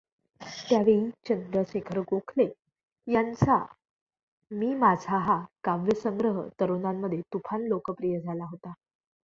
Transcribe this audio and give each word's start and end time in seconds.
त्यावेळी 0.69 1.09
चंद्रशेखर 1.27 1.99
गोखले 2.11 2.47
यांचा 3.07 3.57
मी 4.51 4.73
माझा 4.75 5.17
हा 5.19 5.39
काव्यसंग्रह 5.63 6.41
तरुणांमध्ये 6.59 7.21
तुफान 7.33 7.67
लोकप्रिय 7.67 8.19
झाला 8.19 8.45
होता. 8.45 8.73